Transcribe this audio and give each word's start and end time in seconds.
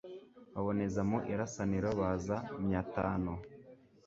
Baboneza 0.53 1.01
mu 1.09 1.17
Irasaniro 1.31 1.89
baza 1.99 2.35
Myatano 2.65 3.33